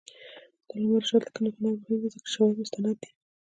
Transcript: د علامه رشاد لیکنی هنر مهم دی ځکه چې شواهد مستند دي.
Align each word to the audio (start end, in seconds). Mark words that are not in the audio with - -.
د 0.67 0.69
علامه 0.73 0.97
رشاد 1.03 1.21
لیکنی 1.25 1.49
هنر 1.55 1.59
مهم 1.61 1.81
دی 1.87 1.97
ځکه 2.13 2.21
چې 2.27 2.31
شواهد 2.33 2.57
مستند 2.61 2.95
دي. 3.01 3.09